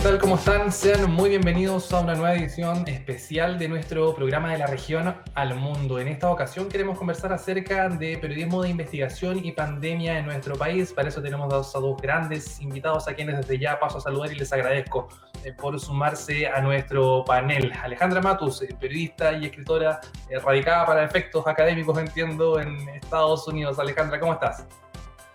[0.00, 0.18] ¿Qué tal?
[0.18, 0.72] ¿Cómo están?
[0.72, 5.54] Sean muy bienvenidos a una nueva edición especial de nuestro programa de la región al
[5.56, 5.98] mundo.
[5.98, 10.94] En esta ocasión queremos conversar acerca de periodismo de investigación y pandemia en nuestro país.
[10.94, 14.36] Para eso tenemos a dos, grandes invitados a quienes desde ya paso a saludar y
[14.36, 15.08] les agradezco
[15.44, 17.70] eh, por sumarse a nuestro panel.
[17.82, 23.78] Alejandra Matus, eh, periodista y escritora eh, radicada para efectos académicos, entiendo, en Estados Unidos.
[23.78, 24.64] Alejandra, ¿cómo estás?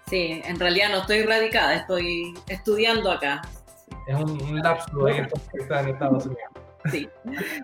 [0.07, 3.43] Sí, en realidad no estoy radicada, estoy estudiando acá.
[4.07, 6.51] Es un, lapso ahí que está en Estados Unidos.
[6.91, 7.09] Sí.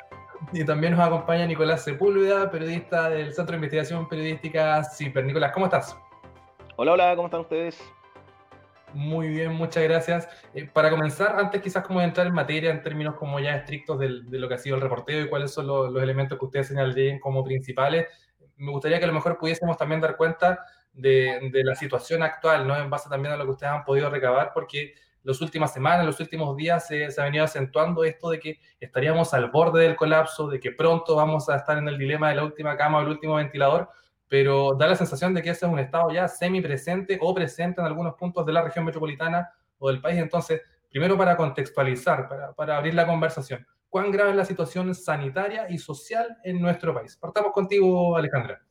[0.54, 5.24] Y también nos acompaña Nicolás Sepúlveda, periodista del Centro de Investigación Periodística CIPER.
[5.24, 5.96] Nicolás, ¿cómo estás?
[6.78, 7.80] Hola, hola, ¿cómo están ustedes?
[8.94, 10.28] Muy bien, muchas gracias.
[10.56, 14.10] Eh, para comenzar, antes quizás como entrar en materia en términos como ya estrictos de
[14.10, 17.44] lo que ha sido el reporteo y cuáles son los, elementos que ustedes señalan como
[17.44, 18.08] principales,
[18.58, 22.68] me gustaría que a lo mejor pudiésemos también dar cuenta de, de, la situación actual,
[22.68, 22.76] ¿no?
[22.76, 26.20] En base también a lo que ustedes han podido recabar, porque las últimas semanas, los
[26.20, 30.60] últimos días se, ha venido acentuando esto de que estaríamos al borde del colapso, de
[30.60, 33.36] que pronto vamos a estar en el dilema de la última cama o el último
[33.36, 33.90] ventilador,
[34.28, 37.88] pero da la sensación de que ese es un estado ya semipresente o presente en
[37.88, 40.18] algunos puntos de la región metropolitana o del país.
[40.18, 45.70] Entonces, primero para contextualizar, para, para abrir la conversación, ¿cuán grave es la situación sanitaria
[45.70, 47.18] y social en nuestro país?
[47.18, 48.62] Partamos contigo, Alejandra.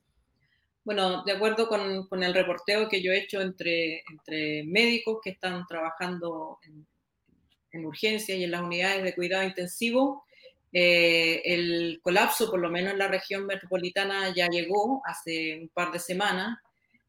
[0.83, 4.03] Bueno, de acuerdo con, el reporteo que yo he hecho entre,
[4.65, 10.25] médicos que están trabajando en, urgencias y en las unidades de cuidado intensivo,
[10.73, 15.93] eh, el colapso, por lo menos en la región metropolitana, ya llegó hace un par
[15.93, 16.59] de semanas.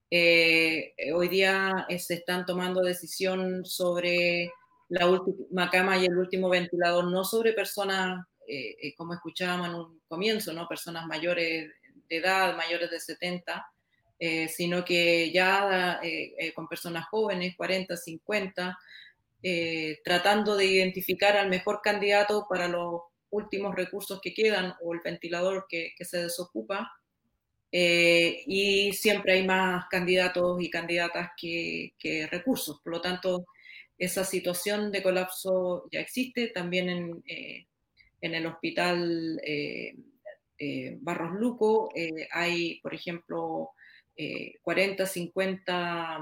[0.10, 4.52] Eh, hoy día eh, se están tomando decisión sobre
[4.90, 8.26] la última cama y el último ventilador, no sobre personas,
[8.98, 10.68] como escuchábamos en un comienzo, ¿no?
[10.68, 11.72] personas mayores
[12.18, 13.66] edad, mayores de 70,
[14.20, 18.78] eh, sino que ya eh, eh, con personas jóvenes, 40, 50,
[20.04, 23.02] tratando de identificar al mejor candidato para los
[23.32, 26.92] últimos recursos que quedan o el ventilador que, se desocupa.
[27.72, 32.80] y siempre hay más candidatos y candidatas que, recursos.
[32.84, 33.46] Por lo tanto,
[33.98, 37.24] esa situación de colapso ya existe también en,
[38.22, 39.96] en el hospital eh,
[41.02, 43.72] Barros Luco, eh, hay, por ejemplo,
[44.62, 46.20] 40, eh, 50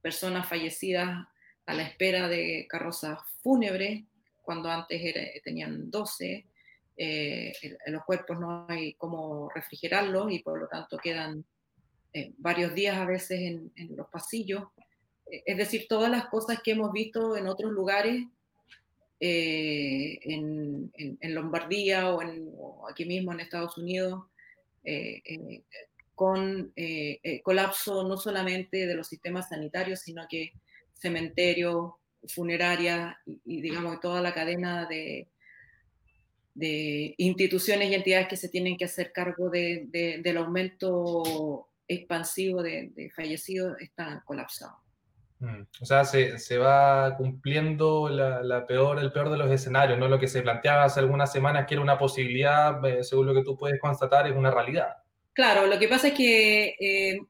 [0.00, 1.26] personas fallecidas
[1.66, 4.04] a la espera de carrozas fúnebres,
[4.42, 5.02] cuando antes
[5.42, 6.46] tenían 12.
[6.96, 11.44] en los cuerpos no hay cómo refrigerarlos y por lo tanto quedan
[12.38, 14.64] varios días a veces en los pasillos.
[15.26, 18.24] Es decir, todas las cosas que hemos visto en otros lugares
[19.20, 24.24] eh, en, Lombardía o, aquí mismo en Estados Unidos,
[24.84, 25.62] eh, eh,
[26.14, 26.72] con
[27.42, 30.52] colapso no solamente de los sistemas sanitarios, sino que
[30.94, 31.92] cementerios,
[32.26, 35.28] funerarias y, digamos toda la cadena de,
[37.18, 44.22] instituciones y entidades que se tienen que hacer cargo del aumento expansivo de, fallecidos están
[44.24, 44.87] colapsados.
[45.40, 45.62] Mm.
[45.80, 50.08] O sea, se, va cumpliendo la, peor, el peor de los escenarios, ¿no?
[50.08, 53.44] Lo que se planteaba hace algunas semanas que era una posibilidad, eh, según lo que
[53.44, 54.96] tú puedes constatar, es una realidad.
[55.32, 57.20] Claro, lo que pasa es que eh,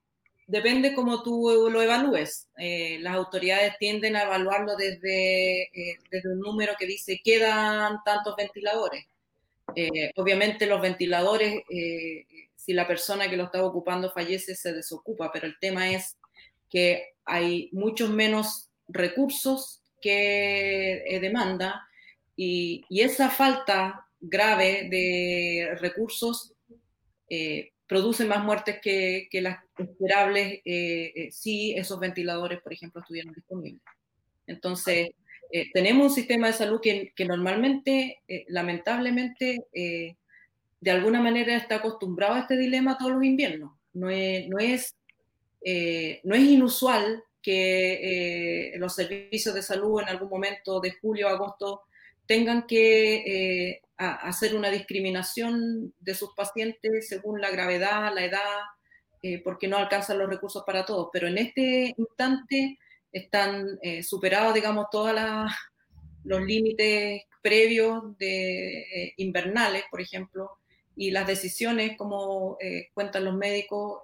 [0.47, 2.49] depende cómo tú lo evalúes.
[2.57, 5.69] Eh, las autoridades tienden a evaluarlo desde,
[6.11, 9.07] desde un número que dice quedan tantos ventiladores.
[10.17, 11.63] obviamente los ventiladores,
[12.57, 16.17] si la persona que lo está ocupando fallece, se desocupa, pero el tema es
[16.71, 21.87] que hay muchos menos recursos que eh, demanda
[22.37, 26.55] y, esa falta grave de recursos
[27.29, 33.83] eh, produce más muertes que, las esperables eh, si esos ventiladores, por ejemplo, estuvieran disponibles.
[34.47, 35.11] Entonces,
[35.73, 42.57] tenemos un sistema de salud que, normalmente, lamentablemente, de alguna manera está acostumbrado a este
[42.59, 43.73] dilema todos los inviernos.
[43.95, 44.98] No no es
[45.61, 51.29] eh, no es inusual que eh, los servicios de salud en algún momento de julio
[51.29, 51.83] o agosto
[52.27, 59.67] tengan que eh, hacer una discriminación de sus pacientes según la gravedad, la edad, porque
[59.67, 61.09] no alcanzan los recursos para todos.
[61.13, 62.79] Pero en este instante
[63.11, 65.13] están superados, digamos, todos
[66.23, 70.51] los límites previos de invernales, por ejemplo,
[70.95, 72.57] y las decisiones, como
[72.95, 74.01] cuentan los médicos,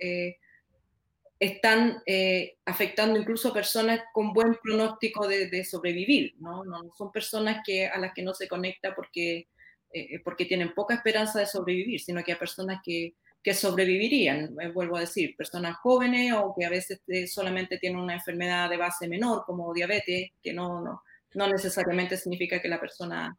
[1.38, 6.64] están eh, afectando incluso a personas con buen pronóstico de, sobrevivir, ¿no?
[6.64, 6.92] ¿no?
[6.96, 9.48] Son personas que, a las que no se conecta porque,
[9.92, 14.68] eh, porque tienen poca esperanza de sobrevivir, sino que a personas que, que sobrevivirían, eh,
[14.72, 17.00] vuelvo a decir, personas jóvenes o que a veces
[17.30, 21.02] solamente tienen una enfermedad de base menor como diabetes, que no, no,
[21.34, 23.36] no necesariamente significa que la persona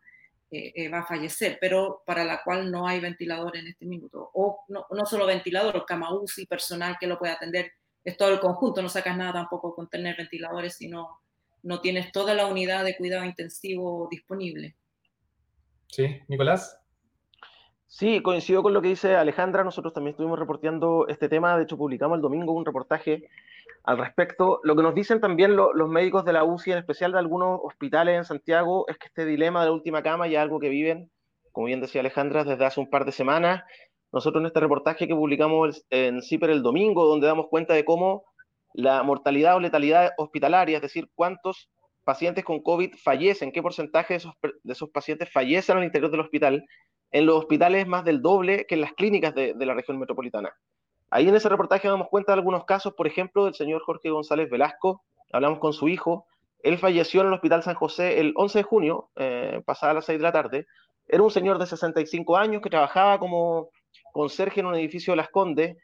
[0.51, 4.30] eh, eh, va a fallecer, pero para la cual no hay ventilador en este minuto.
[4.36, 7.74] O no, no solo ventilador, cama UCI, personal que lo pueda atender,
[8.06, 11.19] es todo el conjunto, no sacas nada tampoco con tener ventiladores, sino
[11.63, 14.75] no tienes toda la unidad de cuidado intensivo disponible.
[15.88, 16.80] Sí, Nicolás.
[17.88, 19.63] Sí, coincido con lo que dice Alejandra.
[19.63, 21.57] Nosotros también estuvimos reporteando este tema.
[21.57, 23.30] De hecho, publicamos el domingo un reportaje
[23.84, 24.60] al respecto.
[24.63, 28.18] Lo que nos dicen también los médicos de la UCI, en especial de algunos hospitales
[28.18, 31.10] en Santiago, es que este dilema de la última cama ya es algo que viven,
[31.52, 33.63] como bien decía Alejandra, desde hace un par de semanas.
[34.15, 38.23] Nosotros en este reportaje que publicamos en CIPER el domingo, donde damos cuenta de cómo
[38.71, 41.69] la mortalidad o letalidad hospitalaria, es decir, cuántos
[42.06, 46.65] pacientes con COVID fallecen, qué porcentaje de esos, pacientes fallecen al interior del hospital,
[47.12, 50.53] en los hospitales es más del doble que en las clínicas de, la región metropolitana.
[51.09, 54.50] Ahí en ese reportaje damos cuenta de algunos casos, por ejemplo, del señor Jorge González
[54.50, 55.03] Velasco,
[55.33, 56.25] hablamos con su hijo,
[56.63, 60.19] él falleció en el Hospital San José el 11 de junio, eh, pasada las 6
[60.19, 60.68] de la tarde,
[61.06, 63.71] era un señor de 65 años que trabajaba como
[64.15, 65.75] conserje en un edificio de Las Condes,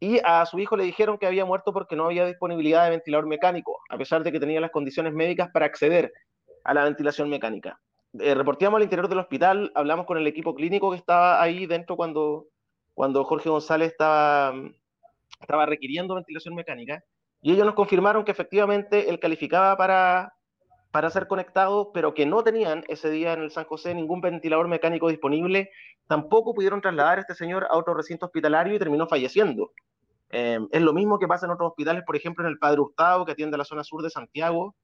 [0.00, 3.28] y a su hijo le dijeron que había muerto porque no había disponibilidad de ventilador
[3.28, 6.12] mecánico, a pesar de que tenía las condiciones médicas para acceder
[6.64, 7.80] a la ventilación mecánica.
[8.18, 12.46] Eh, al interior del hospital, hablamos con el equipo clínico que estaba ahí dentro cuando,
[12.94, 14.52] cuando Jorge González estaba,
[15.40, 17.04] estaba requiriendo ventilación mecánica,
[17.42, 20.34] y ellos nos confirmaron que efectivamente él calificaba para,
[20.96, 24.66] para ser conectado, pero que no tenían ese día en el San José ningún ventilador
[24.66, 25.68] mecánico disponible,
[26.06, 29.72] tampoco pudieron trasladar a este señor a otro recinto hospitalario y terminó falleciendo.
[30.30, 33.26] Eh, es lo mismo que pasa en otros hospitales, por ejemplo, en el Padre Hurtado,
[33.26, 34.74] que atiende la zona sur de Santiago,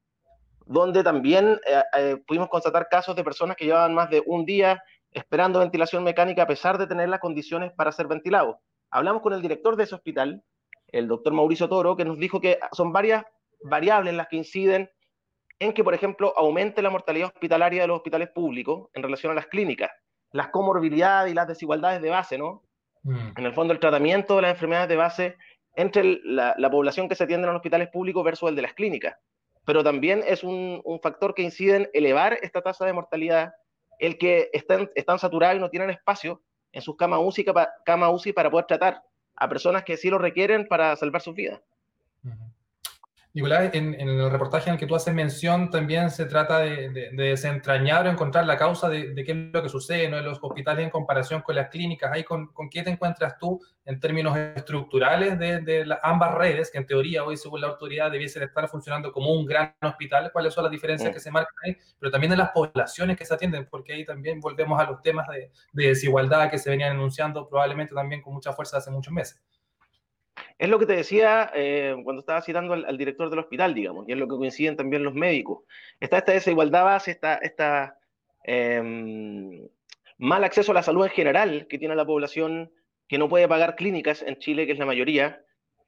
[0.66, 4.82] donde también eh, eh, pudimos constatar casos de personas que llevaban más de un día
[5.12, 8.56] esperando ventilación mecánica a pesar de tener las condiciones para ser ventilados.
[8.90, 10.44] Hablamos con el director de ese hospital,
[10.88, 13.24] el doctor Mauricio Toro, que nos dijo que son varias
[13.64, 14.90] variables las que inciden
[15.62, 19.34] en que, por ejemplo, aumente la mortalidad hospitalaria de los hospitales públicos en relación a
[19.34, 19.90] las clínicas,
[20.32, 22.62] las comorbilidades y las desigualdades de base, ¿no?
[23.02, 23.32] Mm.
[23.36, 25.36] En el fondo, el tratamiento de las enfermedades de base
[25.74, 28.74] entre la, la población que se atiende en los hospitales públicos versus el de las
[28.74, 29.16] clínicas
[29.64, 33.54] pero también es un, factor que incide en elevar esta tasa de mortalidad,
[33.98, 36.42] el que están, están saturados y no tienen espacio
[36.72, 37.44] en sus camas UCI,
[37.84, 39.02] cama UCI para poder tratar
[39.36, 41.60] a personas que sí lo requieren para salvar sus vidas.
[43.34, 48.06] Nicolás, en, el reportaje en el que tú haces mención, también se trata de, desentrañar
[48.06, 51.40] o encontrar la causa de, qué es lo que sucede en los hospitales en comparación
[51.40, 52.12] con las clínicas.
[52.12, 57.24] Ahí, con, qué te encuentras tú en términos estructurales de, ambas redes, que en teoría
[57.24, 60.30] hoy, según la autoridad, debiesen estar funcionando como un gran hospital?
[60.30, 61.14] ¿Cuáles son las diferencias mm.
[61.14, 61.76] que se marcan ahí?
[61.98, 65.26] Pero también en las poblaciones que se atienden, porque ahí también volvemos a los temas
[65.28, 69.40] de, desigualdad que se venían anunciando probablemente también con mucha fuerza hace muchos meses.
[70.58, 74.12] Es lo que te decía eh, cuando estaba citando al, director del hospital, digamos, y
[74.12, 75.64] es lo que coinciden también los médicos.
[76.00, 77.98] Está esta desigualdad base, está esta
[78.44, 79.68] em,
[80.18, 82.70] mal acceso a la salud en general que tiene la población
[83.08, 85.42] que no puede pagar clínicas en Chile, que es la mayoría,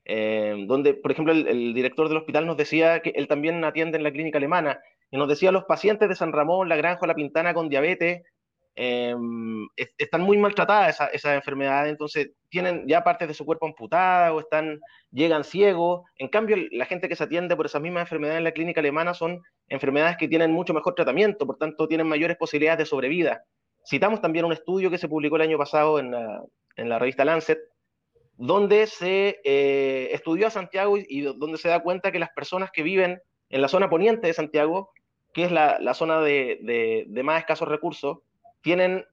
[0.04, 3.96] em, donde, por ejemplo, el, el, director del hospital nos decía que él también atiende
[3.98, 4.80] en la clínica alemana,
[5.10, 8.22] y nos decía los pacientes de San Ramón, La Granja, La Pintana con diabetes,
[8.76, 14.32] Em, están muy maltratadas esas esa enfermedades, entonces tienen ya partes de su cuerpo amputadas
[14.32, 14.80] o están,
[15.12, 16.02] llegan ciegos.
[16.16, 19.14] En cambio, la gente que se atiende por esas mismas enfermedades en la clínica alemana
[19.14, 23.44] son enfermedades que tienen mucho mejor tratamiento, por tanto tienen mayores posibilidades de sobrevida.
[23.88, 26.42] Citamos también un estudio que se publicó el año pasado en la,
[26.76, 27.60] en la revista Lancet,
[28.36, 32.82] donde se eh, estudió a Santiago y, donde se da cuenta que las personas que
[32.82, 33.20] viven
[33.50, 34.90] en la zona poniente de Santiago,
[35.32, 38.18] que es la, la zona de, de, de más escasos recursos,
[38.64, 39.04] tienen,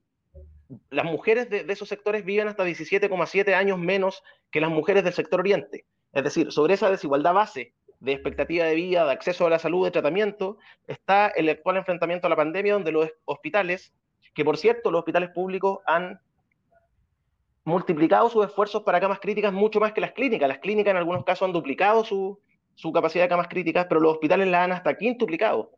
[0.90, 5.42] las mujeres de, esos sectores viven hasta 17,7 años menos que las mujeres del sector
[5.42, 5.86] oriente.
[6.14, 9.84] Es decir, sobre esa desigualdad base de expectativa de vida, de acceso a la salud,
[9.84, 13.94] de tratamiento, está el actual enfrentamiento a la pandemia, donde los hospitales,
[14.34, 16.20] que por cierto los hospitales públicos han
[17.66, 20.48] multiplicado sus esfuerzos para camas críticas mucho más que las clínicas.
[20.48, 22.40] Las clínicas en algunos casos han duplicado su,
[22.76, 25.72] su capacidad de camas críticas, pero los hospitales la han hasta quintuplicado.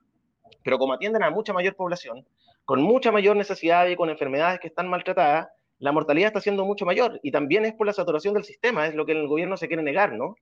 [0.64, 2.24] Pero como atienden a mucha mayor población,
[2.66, 5.48] con mucha mayor necesidad y con enfermedades que están maltratadas,
[5.80, 8.96] la mortalidad está siendo mucho mayor y también es por la saturación del sistema, es
[8.96, 10.36] lo que el gobierno se quiere negar, ¿no?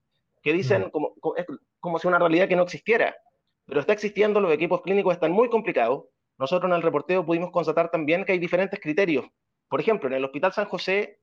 [0.44, 1.16] Que dicen como,
[1.80, 3.16] como, si una realidad que no existiera,
[3.66, 6.06] pero está existiendo, los equipos clínicos están muy complicados.
[6.38, 9.26] Nosotros en el reporteo pudimos constatar también que hay diferentes criterios.
[9.68, 11.20] Por ejemplo, en el Hospital San José,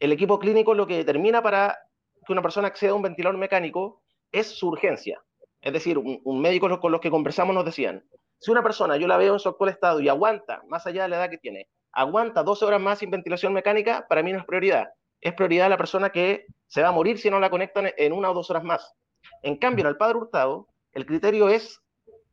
[0.00, 1.78] el equipo clínico lo que determina para
[2.26, 4.02] que una persona acceda a un ventilador mecánico
[4.32, 5.22] es su urgencia.
[5.60, 8.04] Es decir, un, un médico con los que conversamos nos decían,
[8.38, 11.08] si una persona, yo la veo en su actual estado y aguanta, más allá de
[11.08, 14.44] la edad que tiene, aguanta 12 horas más sin ventilación mecánica, para mí no es
[14.44, 14.88] prioridad.
[15.20, 18.30] Es prioridad la persona que se va a morir si no la conectan en una
[18.30, 18.94] o dos horas más.
[19.42, 21.80] En cambio, en el Padre Hurtado, el criterio es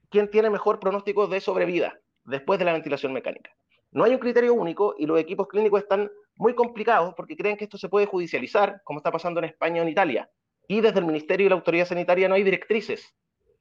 [0.10, 3.52] quién tiene mejor pronóstico de sobrevida después de la ventilación mecánica.
[3.92, 7.64] No hay un criterio único y los equipos clínicos están muy complicados porque creen que
[7.64, 10.30] esto se puede judicializar, como está pasando en España o en Italia.
[10.68, 13.14] Y desde el Ministerio y la Autoridad Sanitaria no hay directrices,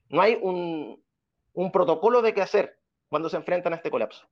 [0.09, 1.03] no hay un,
[1.55, 2.79] un protocolo de qué hacer
[3.09, 4.27] cuando se enfrentan a este colapso.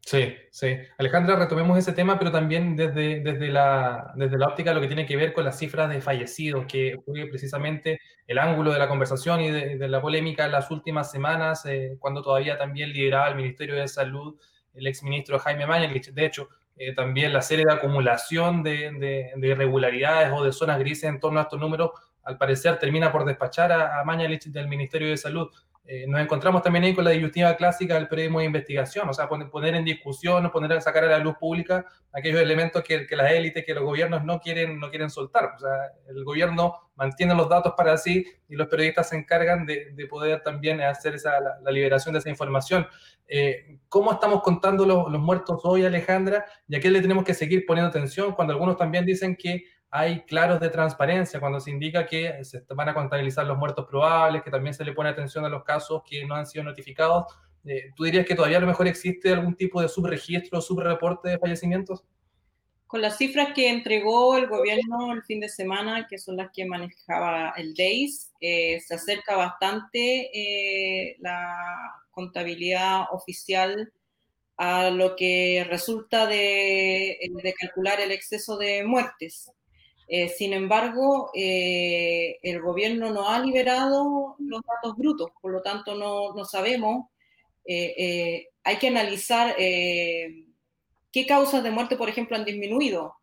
[0.00, 0.74] Sí, sí.
[0.96, 4.86] Alejandra, retomemos ese tema, pero también desde, desde, la, desde la óptica de lo que
[4.86, 8.88] tiene que ver con las cifras de fallecidos, que fue precisamente el ángulo de la
[8.88, 13.34] conversación y de, la polémica en las últimas semanas, eh, cuando todavía también lideraba el
[13.34, 14.38] Ministerio de Salud
[14.74, 16.10] el exministro Jaime Mañalich.
[16.12, 18.92] De hecho, eh, también la serie de acumulación de,
[19.36, 21.90] de, irregularidades o de zonas grises en torno a estos números,
[22.22, 25.50] al parecer termina por despachar a, a Mañalich del Ministerio de Salud.
[25.90, 29.26] Eh, nos encontramos también ahí con la disyuntiva clásica del periodismo de investigación, o sea,
[29.26, 33.64] poner, en discusión, poner a sacar a la luz pública aquellos elementos que, las élites,
[33.64, 35.54] que los gobiernos no quieren, no quieren soltar.
[35.56, 35.70] O sea,
[36.10, 40.42] el gobierno mantiene los datos para sí y los periodistas se encargan de, de poder
[40.42, 42.86] también hacer esa, la, liberación de esa información.
[43.26, 46.44] Eh, ¿Cómo estamos contando los, los muertos hoy, Alejandra?
[46.68, 50.22] ¿Y a qué le tenemos que seguir poniendo atención cuando algunos también dicen que hay
[50.22, 54.50] claros de transparencia cuando se indica que se van a contabilizar los muertos probables, que
[54.50, 57.24] también se le pone atención a los casos que no han sido notificados.
[57.64, 61.38] Eh, ¿Tú dirías que todavía a lo mejor existe algún tipo de subregistro, subreporte de
[61.38, 62.04] fallecimientos?
[62.86, 66.64] Con las cifras que entregó el gobierno el fin de semana, que son las que
[66.64, 71.54] manejaba el DEIS, eh, se acerca bastante eh, la
[72.10, 73.92] contabilidad oficial
[74.56, 79.52] a lo que resulta de, de calcular el exceso de muertes.
[80.10, 85.94] Eh, sin embargo, eh, el gobierno no ha liberado los datos brutos, por lo tanto
[85.94, 87.06] no, no sabemos.
[87.66, 93.14] Eh, hay que analizar qué causas de muerte, por ejemplo, han disminuido.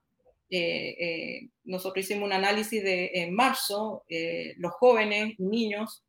[1.64, 4.04] nosotros hicimos un análisis de, en marzo,
[4.58, 6.04] los jóvenes, niños,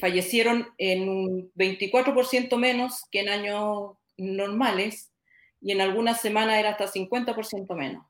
[0.00, 5.12] fallecieron en un 24% menos que en años normales
[5.60, 8.04] y en algunas semanas era hasta 50% menos.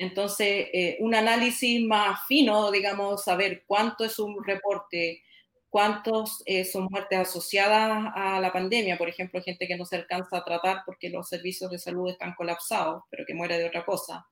[0.00, 5.22] Entonces, eh, un análisis más fino, digamos, saber cuánto es un reporte,
[5.68, 10.38] cuántos eh, son muertes asociadas a la pandemia, por ejemplo, gente que no se alcanza
[10.38, 14.26] a tratar porque los servicios de salud están colapsados, pero que muere de otra cosa.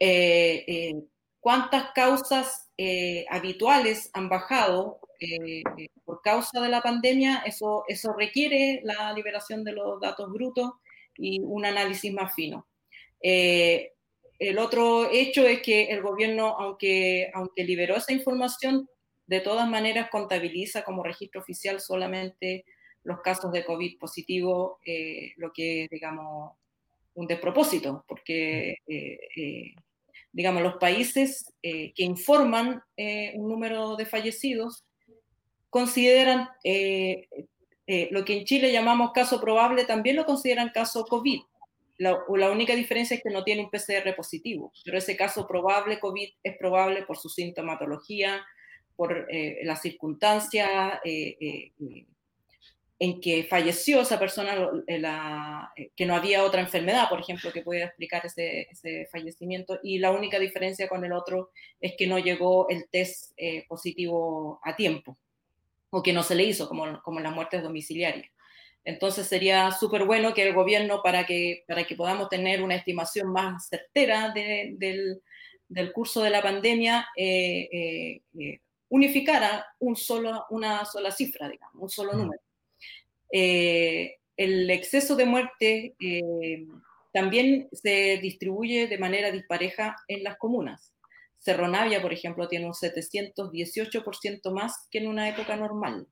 [0.00, 0.94] Eh,
[1.38, 2.68] ¿Cuántas causas
[3.30, 4.98] habituales han bajado
[6.04, 7.44] por causa de la pandemia?
[7.46, 10.72] Eso, eso requiere la liberación de los datos brutos
[11.16, 12.66] y un análisis más fino.
[14.38, 18.88] El otro hecho es que el gobierno, aunque, aunque liberó esa información,
[19.26, 22.64] de todas maneras contabiliza como registro oficial solamente
[23.04, 26.52] los casos de COVID positivo, eh, lo que es, digamos,
[27.14, 29.74] un despropósito, porque, eh, eh,
[30.32, 34.84] digamos, los países que informan un número de fallecidos
[35.68, 36.48] consideran
[38.10, 41.40] lo que en Chile llamamos caso probable, también lo consideran caso COVID.
[41.98, 46.28] La, única diferencia es que no tiene un PCR positivo, pero ese caso probable COVID
[46.44, 48.40] es probable por su sintomatología,
[48.94, 52.06] por eh, la circunstancia eh, eh,
[53.00, 57.86] en que falleció esa persona, la, que no había otra enfermedad, por ejemplo, que pudiera
[57.86, 59.80] explicar ese, ese, fallecimiento.
[59.82, 61.50] Y la única diferencia con el otro
[61.80, 63.36] es que no llegó el test
[63.68, 65.16] positivo a tiempo,
[65.90, 68.30] o que no se le hizo, como, como en las muertes domiciliarias.
[68.84, 73.32] Entonces sería súper bueno que el gobierno, para que, para que podamos tener una estimación
[73.32, 75.20] más certera del,
[75.68, 81.74] del, curso de la pandemia, eh, eh, eh, unificara un solo, una sola cifra, digamos,
[81.82, 82.18] un solo mm.
[82.18, 82.40] número.
[83.30, 85.94] el exceso de muerte
[87.12, 90.94] también se distribuye de manera dispareja en las comunas.
[91.38, 96.06] Cerro Navia, por ejemplo, tiene un 718% más que en una época normal.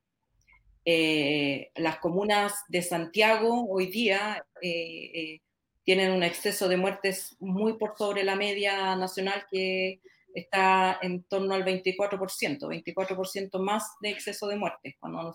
[0.88, 5.40] Eh, las comunas de Santiago hoy día eh, eh,
[5.82, 10.00] tienen un exceso de muertes muy por sobre la media nacional que
[10.32, 14.94] está en torno al 24%, 24% más de exceso de muertes.
[15.00, 15.34] Cuando,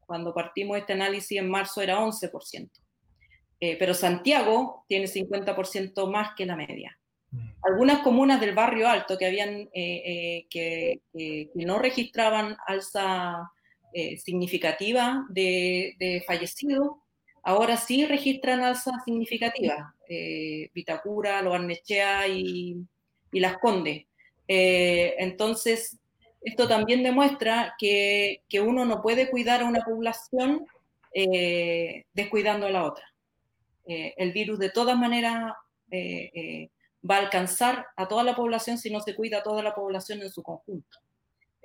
[0.00, 2.70] cuando partimos este análisis en marzo era 11%.
[3.78, 6.98] pero Santiago tiene 50% más que la media.
[7.32, 7.48] Mm.
[7.64, 10.46] Algunas comunas del barrio alto que, habían, que,
[11.12, 13.50] que, no registraban alza
[13.98, 16.98] eh, significativa de, fallecidos,
[17.42, 19.94] ahora sí registran alza significativa.
[20.06, 22.76] Eh, Vitacura, Loarnechea y,
[23.32, 24.04] y Las Condes.
[24.48, 25.98] Eh, entonces,
[26.42, 30.66] esto también demuestra que, que, uno no puede cuidar a una población
[32.12, 33.04] descuidando a la otra.
[33.86, 35.54] el virus de todas maneras
[37.10, 40.20] va a alcanzar a toda la población si no se cuida a toda la población
[40.20, 40.98] en su conjunto.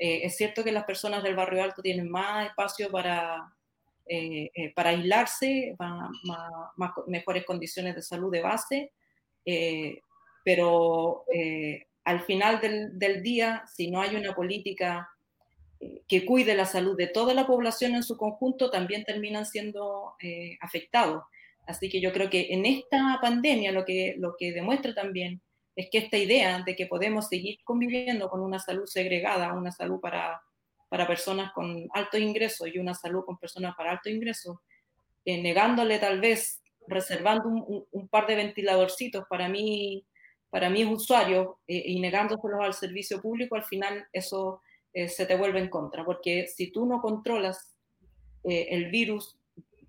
[0.04, 3.54] Es cierto que las personas del barrio alto tienen más espacio para,
[4.76, 6.10] para aislarse, más,
[6.76, 8.92] más, mejores condiciones de salud de base,
[10.44, 11.26] pero
[12.04, 15.12] al final del, del, día, si no hay una política
[16.08, 20.58] que cuide la salud de toda la población en su conjunto, también terminan siendo eh,
[20.62, 21.24] afectados.
[21.66, 25.42] Así que yo creo que en esta pandemia lo que, lo que demuestra también
[25.76, 30.00] es que esta idea de que podemos seguir conviviendo con una salud segregada, una salud
[30.00, 30.42] para,
[30.90, 34.62] para personas con alto ingreso y una salud con personas para alto ingreso,
[35.26, 40.06] eh, negándole tal vez, reservando un, par de ventiladorcitos para mí,
[40.50, 44.62] para mis usuarios eh, y negándoselos al servicio público, al final eso
[44.94, 47.74] eh, se te vuelve en contra, porque si tú no controlas
[48.44, 49.38] eh, el virus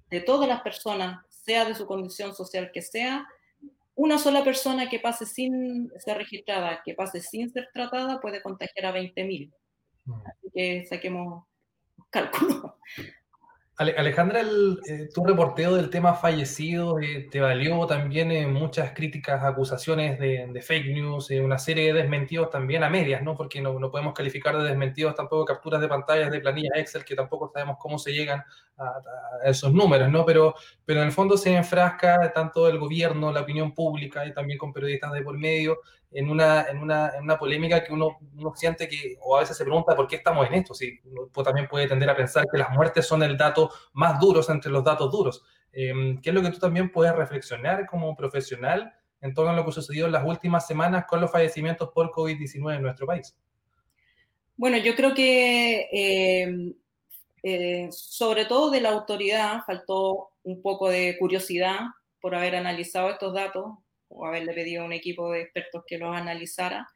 [0.09, 3.27] de todas las personas, sea de su condición social que sea,
[3.95, 8.87] una sola persona que pase sin ser registrada, que pase sin ser tratada, puede contagiar
[8.87, 9.53] a 20.000.
[10.05, 10.13] Mm.
[10.13, 11.45] Así que saquemos
[12.11, 12.79] cálculo.
[13.91, 19.43] Alejandra, el, eh, tu reporteo del tema fallecido eh, te valió también eh, muchas críticas,
[19.43, 23.37] acusaciones de, fake news, una serie de desmentidos también a medias, ¿no?
[23.37, 27.51] Porque no, podemos calificar de desmentidos tampoco capturas de pantallas de planillas Excel, que tampoco
[27.53, 28.43] sabemos cómo se llegan
[28.79, 29.01] a,
[29.45, 30.25] esos números, ¿no?
[30.25, 34.59] Pero, pero en el fondo se enfrasca tanto el gobierno, la opinión pública y también
[34.59, 35.79] con periodistas de por medio
[36.15, 39.57] en una, en una, en una polémica que uno, uno, siente que, o a veces
[39.57, 40.75] se pregunta por qué estamos en esto.
[40.75, 44.41] Sí, uno también puede tender a pensar que las muertes son el dato más duro
[44.49, 45.43] entre los datos duros.
[45.73, 49.65] Em, ¿Qué es lo que tú también puedes reflexionar como profesional en torno a lo
[49.65, 53.35] que sucedió en las últimas semanas con los fallecimientos por COVID-19 en nuestro país?
[54.57, 56.75] Bueno, yo creo que em,
[57.43, 61.81] eh, sobre todo de la autoridad faltó un poco de curiosidad
[62.21, 63.79] por haber analizado estos datos
[64.15, 66.89] o haberle pedido a un equipo de expertos que los analizara.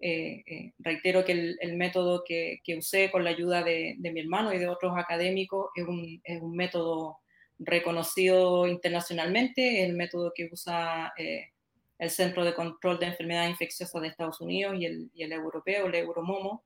[0.00, 4.20] Eh, eh, reitero que el, método que, que, usé con la ayuda de, de, mi
[4.20, 7.18] hermano y de otros académicos es un, es un método
[7.60, 11.50] reconocido internacionalmente, el método que usa eh,
[11.98, 15.86] el Centro de Control de Enfermedades Infecciosas de Estados Unidos y el, y el europeo,
[15.86, 16.64] el Euromomo.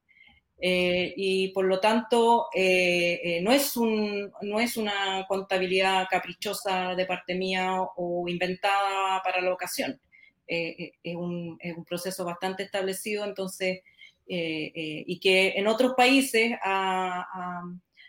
[0.58, 7.76] Y por lo tanto, no, es un, no es una contabilidad caprichosa de parte mía
[7.96, 10.00] o inventada para la ocasión.
[10.48, 13.80] Eh, eh, es, un, es, un, proceso bastante establecido, entonces,
[14.28, 14.72] eh,
[15.06, 17.26] y que en otros países ha,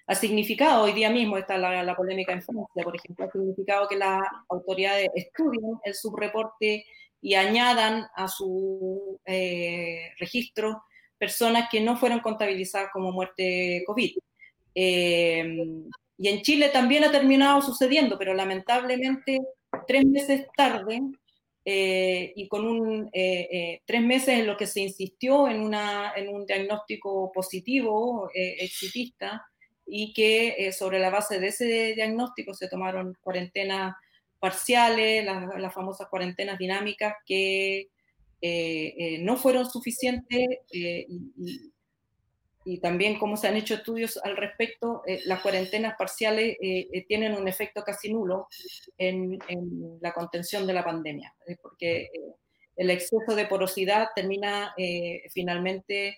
[0.05, 3.87] ha, significado, hoy día mismo está la, la, polémica en Francia, por ejemplo, ha significado
[3.87, 6.85] que las autoridades estudien el subreporte
[7.21, 9.19] y añadan a su
[10.19, 10.83] registro
[11.17, 14.17] personas que no fueron contabilizadas como muerte COVID.
[14.73, 19.39] y en Chile también ha terminado sucediendo, pero lamentablemente
[19.87, 21.01] tres meses tarde
[21.69, 26.13] eh, y con un, eh, eh, tres meses en lo que se insistió en, una,
[26.15, 29.45] en un diagnóstico positivo, exitista,
[29.85, 33.95] y que sobre la base de ese diagnóstico se tomaron cuarentenas
[34.39, 37.89] parciales, las, famosas cuarentenas dinámicas, que
[38.41, 41.71] no fueron suficientes y,
[42.67, 47.05] y también como se han hecho estudios al respecto, eh, las cuarentenas parciales eh, eh,
[47.07, 48.49] tienen un efecto casi nulo
[48.97, 49.39] en,
[50.01, 52.09] la contención de la pandemia, porque
[52.75, 54.75] el exceso de porosidad termina
[55.31, 56.17] finalmente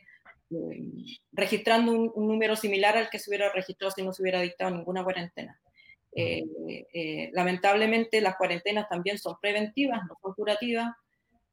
[1.31, 5.03] registrando un, número similar al que se hubiera registrado si no se hubiera dictado ninguna
[5.03, 5.61] cuarentena.
[7.31, 10.89] lamentablemente las cuarentenas también son preventivas, no son curativas,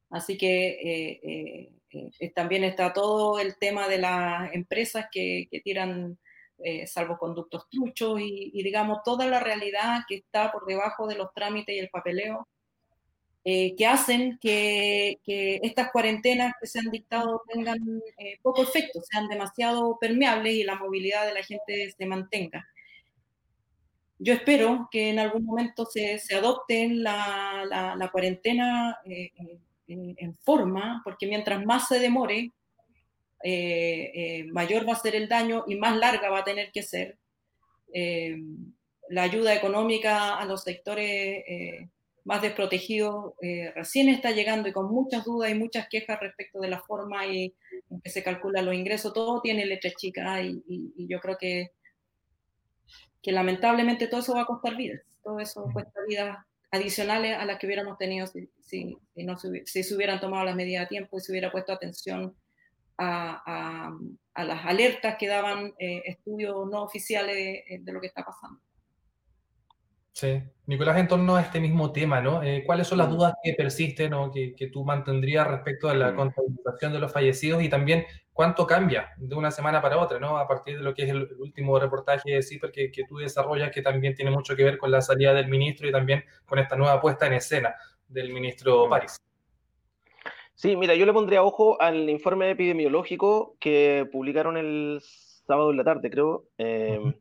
[0.09, 6.17] así que eh, también está todo el tema de las empresas que, tiran
[6.59, 11.75] eh, salvoconductos truchos y, digamos toda la realidad que está por debajo de los trámites
[11.75, 12.47] y el papeleo
[13.43, 17.79] eh, que hacen que, estas cuarentenas que se han dictado tengan
[18.41, 22.67] poco efecto, sean demasiado permeables y la movilidad de la gente se mantenga.
[24.19, 28.97] Yo espero que en algún momento se, adopte la, cuarentena
[29.87, 32.51] en, forma, porque mientras más se demore,
[33.43, 36.83] eh, eh, mayor va a ser el daño y más larga va a tener que
[36.83, 37.17] ser.
[37.93, 38.37] Eh,
[39.09, 41.43] la ayuda económica a los sectores
[42.25, 43.35] más desprotegidos
[43.73, 47.55] recién está llegando y con muchas dudas y muchas quejas respecto de la forma y
[47.89, 49.13] en que se calculan los ingresos.
[49.13, 51.71] Todo tiene letra chica y, y, yo creo que,
[53.21, 55.01] que lamentablemente todo eso va a costar vidas.
[55.23, 56.37] Todo eso cuesta vidas
[56.71, 60.55] adicionales a las que hubiéramos tenido si, si, no se, si se hubieran tomado las
[60.55, 62.35] medidas a tiempo y se hubiera puesto atención
[62.97, 63.91] a,
[64.33, 68.59] a, las alertas que daban eh, estudios no oficiales eh, de lo que está pasando.
[70.11, 72.41] Sí, Nicolás, en torno a este mismo tema, ¿no?
[72.41, 76.15] Eh, ¿Cuáles son las dudas que persisten o que, que, tú mantendrías respecto a la
[76.15, 78.05] contabilización de los fallecidos y también
[78.37, 80.37] cuánto cambia de una semana para otra, ¿no?
[80.37, 83.71] A partir de lo que es el último reportaje de CIPER que, que tú desarrollas,
[83.71, 86.75] que también tiene mucho que ver con la salida del ministro y también con esta
[86.75, 87.73] nueva puesta en escena
[88.07, 88.89] del ministro mm.
[88.91, 89.17] París.
[90.53, 95.83] Sí, mira, yo le pondría ojo al informe epidemiológico que publicaron el sábado en la
[95.83, 96.45] tarde, creo.
[96.59, 97.15] Em,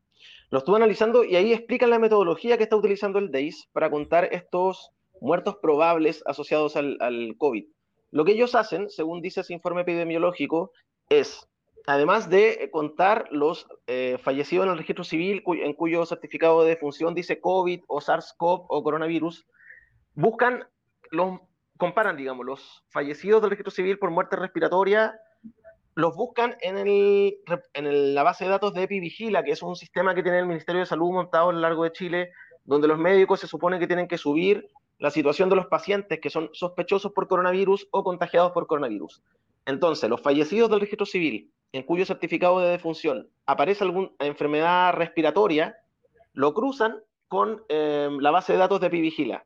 [0.50, 4.28] lo estuve analizando y ahí explican la metodología que está utilizando el DEIS para contar
[4.32, 4.90] estos
[5.22, 7.64] muertos probables asociados al, al COVID.
[8.10, 10.72] Lo que ellos hacen, según dice ese informe epidemiológico,
[11.08, 11.48] es,
[11.86, 17.14] además de contar los eh, fallecidos en el registro civil en cuyo certificado de defunción
[17.14, 19.46] dice COVID o SARS-CoV o coronavirus,
[20.14, 20.66] buscan,
[21.10, 21.40] los,
[21.76, 25.18] comparan, digamos, los fallecidos del registro civil por muerte respiratoria,
[25.94, 27.38] los buscan en, el,
[27.72, 30.80] en la base de datos de EpiVigila, que es un sistema que tiene el Ministerio
[30.80, 32.32] de Salud montado a lo largo de Chile,
[32.64, 36.30] donde los médicos se supone que tienen que subir la situación de los pacientes que
[36.30, 39.22] son sospechosos por coronavirus o contagiados por coronavirus.
[39.66, 45.76] Entonces, los fallecidos del registro civil, en cuyo certificado de defunción aparece alguna enfermedad respiratoria,
[46.32, 49.44] lo cruzan con em, la base de datos de Epivigila.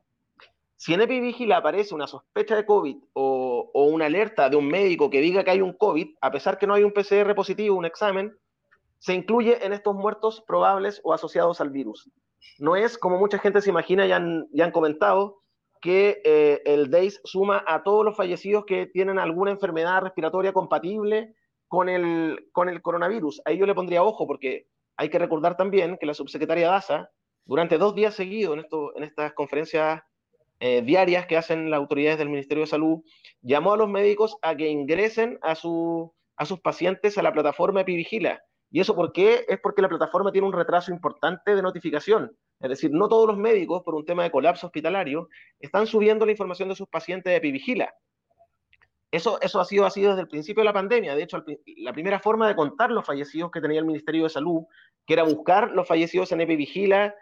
[0.77, 5.21] Si en Epivigila aparece una sospecha de COVID o, una alerta de un médico que
[5.21, 8.37] diga que hay un COVID, a pesar que no hay un PCR positivo, un examen,
[8.99, 12.09] se incluye en estos muertos probables o asociados al virus.
[12.59, 15.40] No es como mucha gente se imagina y ya han comentado,
[15.81, 21.33] que eh, el DAIS suma a todos los fallecidos que tienen alguna enfermedad respiratoria compatible
[21.67, 23.41] con el, con el coronavirus.
[23.45, 27.09] Ahí yo le pondría ojo porque hay que recordar también que la subsecretaria Daza,
[27.45, 30.01] durante dos días seguidos en, esto, en estas conferencias
[30.59, 32.99] eh, diarias que hacen las autoridades del Ministerio de Salud,
[33.41, 37.81] llamó a los médicos a que ingresen a, su, a sus pacientes a la plataforma
[37.81, 38.43] Epivigila.
[38.71, 39.45] ¿Y eso por qué?
[39.49, 42.31] Es porque la plataforma tiene un retraso importante de notificación.
[42.59, 45.27] Es decir, no todos los médicos, por un tema de colapso hospitalario,
[45.59, 47.93] están subiendo la información de sus pacientes de Epivigila.
[49.11, 51.15] Eso, ha sido así desde el principio de la pandemia.
[51.15, 51.43] De hecho,
[51.77, 54.63] la primera forma de contar los fallecidos que tenía el Ministerio de Salud,
[55.05, 57.13] que era buscar los fallecidos en Epivigila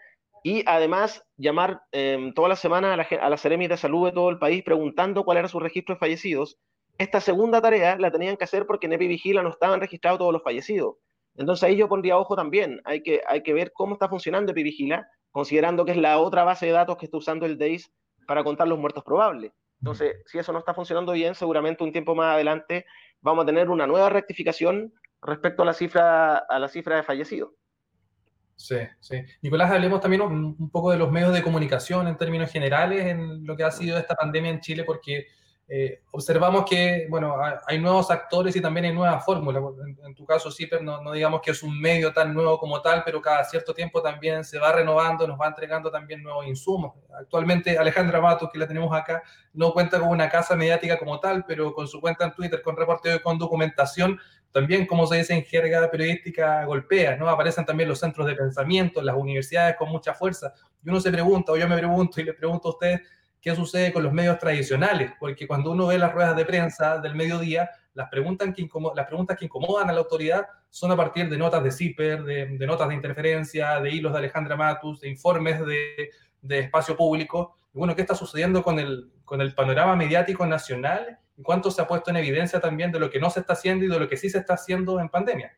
[0.43, 4.29] y además llamar eh, toda la semana a la, a las de salud de todo
[4.29, 6.59] el país preguntando cuál era su registro de fallecidos.
[6.99, 10.43] Esta segunda tarea la tenían que hacer porque en Epivigila no estaban registrados todos los
[10.43, 10.97] fallecidos.
[11.39, 12.82] Entonces ahí yo pondría ojo también.
[12.84, 16.65] Hay que, hay que ver cómo está funcionando Epivigila considerando que es la otra base
[16.65, 17.91] de datos que está usando el DAIS
[18.28, 19.54] para contar los muertos probables.
[19.82, 22.86] Entonces, si eso no está funcionando bien, seguramente un tiempo más adelante
[23.21, 27.52] vamos a tener una nueva rectificación respecto a la cifra, a la cifra de fallecidos.
[28.58, 29.21] Sí, sí.
[29.41, 33.56] Nicolás, hablemos también un, poco de los medios de comunicación en términos generales en lo
[33.56, 35.28] que ha sido esta pandemia en Chile, porque
[35.71, 37.36] eh, observamos que, bueno,
[37.67, 39.62] hay nuevos actores y también hay nuevas fórmulas.
[40.03, 43.03] En, tu caso, CIPER, no, no, digamos que es un medio tan nuevo como tal,
[43.05, 46.95] pero cada cierto tiempo también se va renovando, nos va entregando también nuevos insumos.
[47.19, 49.21] Actualmente, Alejandra Matos, que la tenemos acá,
[49.53, 52.75] no cuenta con una casa mediática como tal, pero con su cuenta en Twitter, con
[52.75, 54.19] reporteo y con documentación,
[54.51, 57.29] también, como se dice en jerga periodística, golpea, ¿no?
[57.29, 60.51] Aparecen también los centros de pensamiento, las universidades con mucha fuerza.
[60.84, 63.01] Y uno se pregunta, o yo me pregunto y le pregunto a ustedes,
[63.41, 67.15] qué sucede con los medios tradicionales, porque cuando uno ve las ruedas de prensa del
[67.15, 71.38] mediodía, las preguntas que, las preguntas que incomodan a la autoridad son a partir de
[71.38, 76.12] notas de CIPER, de, notas de interferencia, de hilos de Alejandra Matus, de informes de,
[76.41, 77.58] de, espacio público.
[77.73, 81.19] Bueno, ¿qué está sucediendo con el, con el panorama mediático nacional?
[81.38, 83.86] ¿Y cuánto se ha puesto en evidencia también de lo que no se está haciendo
[83.86, 85.58] y de lo que sí se está haciendo en pandemia?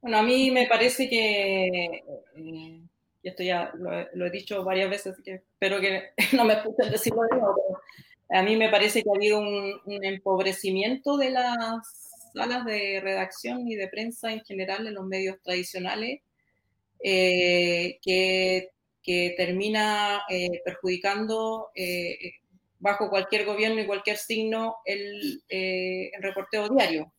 [0.00, 2.04] Bueno, a mí me parece que
[2.36, 2.82] eh,
[3.22, 7.22] y esto ya lo, he dicho varias veces, que espero que no me escuchen decirlo
[7.22, 7.80] de nuevo,
[8.30, 13.74] a mí me parece que ha habido un, empobrecimiento de las salas de redacción y
[13.74, 16.20] de prensa en general en los medios tradicionales,
[17.02, 18.70] eh, que,
[19.02, 22.32] que, termina eh, perjudicando eh,
[22.80, 27.12] bajo cualquier gobierno y cualquier signo el, el reporteo diario.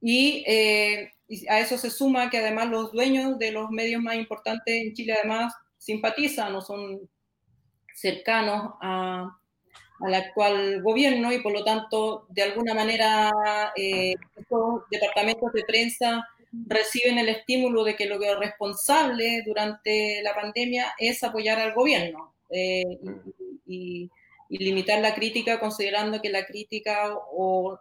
[0.00, 0.44] Y
[1.28, 4.94] y a eso se suma que además los dueños de los medios más importantes en
[4.94, 7.08] Chile además simpatizan o son
[7.94, 9.38] cercanos a,
[10.00, 13.30] al actual gobierno y por lo tanto de alguna manera
[13.76, 16.26] eh, estos departamentos de prensa
[16.66, 21.74] reciben el estímulo de que lo que es responsable durante la pandemia es apoyar al
[21.74, 22.84] gobierno eh,
[23.66, 24.10] y,
[24.48, 27.78] y, limitar la crítica considerando que la crítica o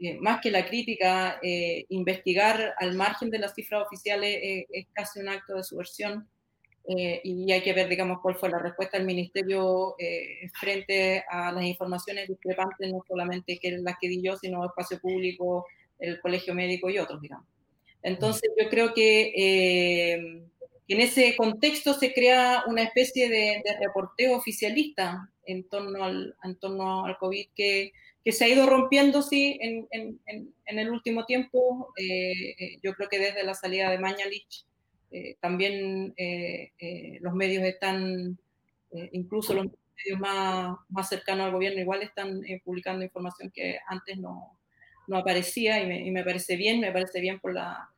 [0.00, 4.86] eh, más que la crítica, eh, investigar al margen de las cifras oficiales eh, es
[4.92, 6.28] casi un acto de subversión
[6.90, 9.94] y hay que ver, digamos, cuál fue la respuesta del Ministerio
[10.58, 15.66] frente a las informaciones discrepantes, no solamente que las que di yo, sino espacio público,
[15.98, 17.46] el colegio médico y otros, digamos.
[18.00, 20.40] Entonces, yo creo que,
[20.94, 27.04] en ese contexto se crea una especie de, reporteo oficialista en torno al, en torno
[27.04, 27.92] al COVID que,
[28.24, 30.18] que se ha ido rompiendo, sí, en, en,
[30.68, 31.92] en el último tiempo.
[31.96, 34.64] Eh, yo creo que desde la salida de Mañalich
[35.10, 36.72] eh, también eh,
[37.20, 38.38] los medios están,
[39.12, 44.58] incluso los medios más, más cercanos al gobierno, igual están publicando información que antes no,
[45.06, 47.90] no aparecía y me, y me, parece bien, me parece bien por la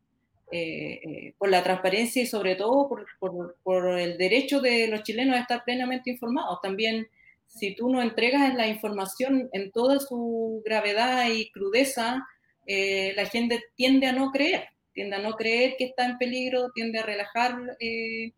[0.52, 5.04] eh, eh, por la transparencia y sobre todo por, por, por, el derecho de los
[5.04, 6.60] chilenos a estar plenamente informados.
[6.60, 7.06] También,
[7.46, 12.26] si tú no entregas la información en toda su gravedad y crudeza,
[12.66, 16.70] eh, la gente tiende a no creer, tiende a no creer que está en peligro,
[16.74, 18.32] tiende a relajar el,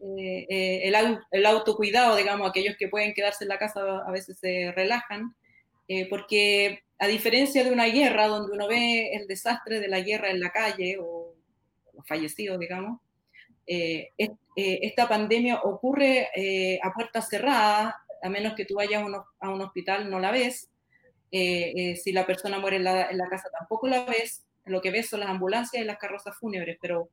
[0.00, 5.34] el, autocuidado, digamos, aquellos que pueden quedarse en la casa a veces se relajan,
[6.08, 10.40] porque a diferencia de una guerra donde uno ve el desastre de la guerra en
[10.40, 11.21] la calle o
[12.06, 13.00] fallecidos, digamos,
[13.66, 19.02] eh, eh, esta pandemia ocurre eh, a puertas cerradas, a menos que tú vayas
[19.40, 20.68] a un, hospital no la ves,
[21.30, 25.30] si la persona muere en la, casa tampoco la ves, lo que ves son las
[25.30, 27.08] ambulancias y las carrozas fúnebres, pero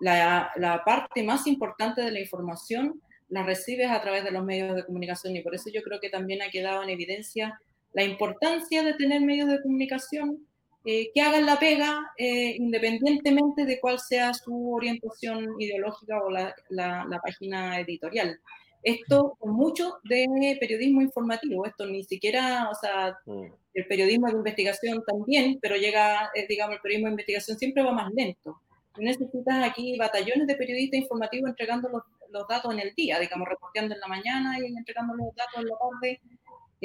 [0.00, 4.76] la, la, parte más importante de la información la recibes a través de los medios
[4.76, 7.58] de comunicación y por eso yo creo que también ha quedado en evidencia
[7.94, 10.46] la importancia de tener medios de comunicación
[10.86, 16.54] eh, que hagan la pega eh, independientemente de cuál sea su orientación ideológica o la,
[16.68, 18.38] la, página editorial.
[18.82, 23.44] Esto con mucho de periodismo informativo, esto ni siquiera, o sea, mm.
[23.72, 27.92] el periodismo de investigación también, pero llega, eh, digamos, el periodismo de investigación siempre va
[27.92, 28.60] más lento.
[28.98, 33.94] necesitas aquí batallones de periodistas informativos entregando los, los datos en el día, digamos, reporteando
[33.94, 36.20] en la mañana y entregando los datos en la tarde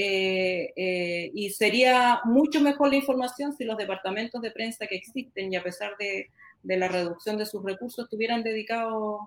[0.01, 5.51] eh, eh, y sería mucho mejor la información si los departamentos de prensa que existen
[5.51, 6.29] y a pesar de,
[6.63, 9.19] de la reducción de sus recursos estuvieran dedicados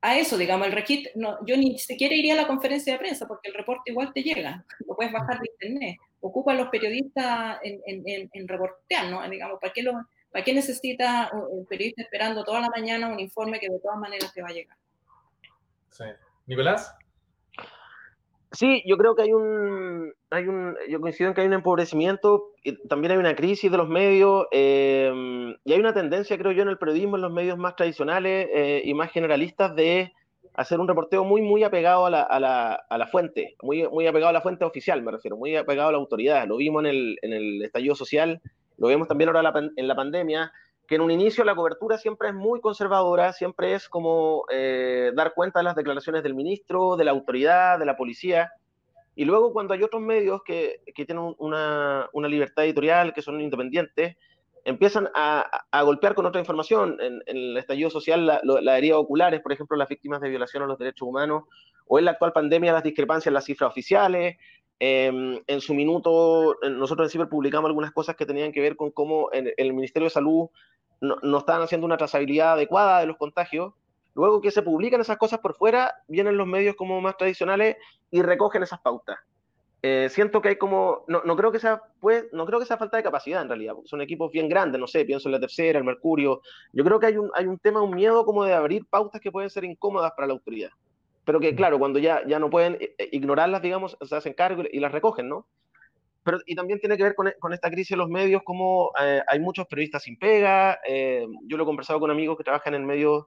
[0.00, 3.26] a eso, digamos, el regit, no, yo ni siquiera iría a la conferencia de prensa
[3.26, 7.58] porque el reporte igual te llega, lo puedes bajar de internet, ocupa a los periodistas
[7.64, 9.28] en, en, en, reportear, ¿no?
[9.28, 9.92] Digamos, ¿para qué, lo,
[10.30, 14.32] ¿para qué necesita el periodista esperando toda la mañana un informe que de todas maneras
[14.32, 14.76] te va a llegar?
[15.90, 16.04] Sí.
[16.46, 16.94] Nicolás.
[18.52, 22.48] Sí, yo creo que hay un, hay un, yo coincido en que hay un empobrecimiento,
[22.64, 25.12] y también hay una crisis de los medios, eh,
[25.64, 28.82] y hay una tendencia, creo yo, en el periodismo, en los medios más tradicionales eh,
[28.84, 30.12] y más generalistas, de
[30.54, 34.08] hacer un reporteo muy, muy apegado a la, a la, a la fuente, muy, muy
[34.08, 36.48] apegado a la fuente oficial, me refiero, muy apegado a la autoridad.
[36.48, 38.40] Lo vimos en el, en el estallido social,
[38.78, 40.50] lo vemos también ahora en la pandemia,
[40.90, 45.34] que en un inicio la cobertura siempre es muy conservadora, siempre es como eh, dar
[45.34, 48.50] cuenta de las declaraciones del ministro, de la autoridad, de la policía,
[49.14, 53.40] y luego cuando hay otros medios que, que tienen una, una, libertad editorial, que son
[53.40, 54.16] independientes,
[54.64, 56.96] empiezan a, a golpear con otra información.
[57.00, 60.64] En, en el estallido social, la, la, herida oculares, por ejemplo, las víctimas de violación
[60.64, 61.44] a los derechos humanos,
[61.86, 64.38] o en la actual pandemia, las discrepancias en las cifras oficiales,
[64.80, 68.90] eh, en su minuto, nosotros en CIBER publicamos algunas cosas que tenían que ver con
[68.90, 70.48] cómo el Ministerio de Salud
[71.00, 73.72] no, no estaban haciendo una trazabilidad adecuada de los contagios.
[74.14, 77.76] Luego que se publican esas cosas por fuera, vienen los medios como más tradicionales
[78.10, 79.18] y recogen esas pautas.
[79.82, 82.76] Eh, siento que hay como, no, no, creo que sea, pues, no creo que sea
[82.76, 85.78] falta de capacidad en realidad, son equipos bien grandes, no sé, pienso en la tercera,
[85.78, 86.42] el Mercurio,
[86.74, 89.32] yo creo que hay un, hay un tema, un miedo como de abrir pautas que
[89.32, 90.68] pueden ser incómodas para la autoridad,
[91.24, 94.80] pero que claro, cuando ya, ya no pueden eh, ignorarlas, digamos, se hacen cargo y
[94.80, 95.46] las recogen, ¿no?
[96.30, 99.20] Pero y también tiene que ver con, con esta crisis de los medios, como eh,
[99.26, 102.86] hay muchos periodistas sin pega, eh, yo lo he conversado con amigos que trabajan en
[102.86, 103.26] medios,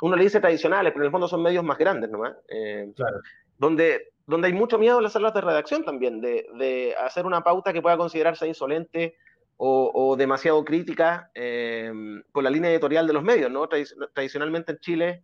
[0.00, 3.20] uno le dice tradicionales, pero en el fondo son medios más grandes nomás, eh, claro.
[3.58, 7.42] donde, donde hay mucho miedo en las salas de redacción también, de, de hacer una
[7.42, 9.14] pauta que pueda considerarse insolente
[9.56, 11.92] o, o demasiado crítica eh,
[12.32, 13.68] con la línea editorial de los medios, ¿no?
[13.68, 15.22] tradicionalmente en Chile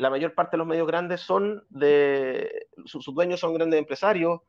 [0.00, 4.40] la mayor parte de los medios grandes son de, sus dueños son grandes empresarios,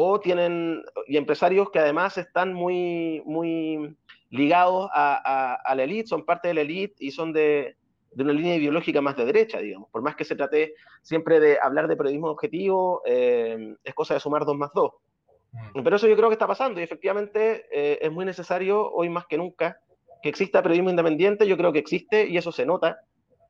[0.00, 3.96] o tienen, y empresarios que además están muy, muy
[4.30, 7.76] ligados a, a, a la élite, son parte de la élite y son de,
[8.12, 9.88] de, una línea ideológica más de derecha, digamos.
[9.90, 14.20] Por más que se trate siempre de hablar de periodismo objetivo, eh, es cosa de
[14.20, 14.92] sumar dos más dos.
[15.74, 15.82] Mm.
[15.82, 19.26] Pero eso yo creo que está pasando y efectivamente eh, es muy necesario hoy más
[19.26, 19.80] que nunca
[20.22, 23.00] que exista periodismo independiente, yo creo que existe y eso se nota.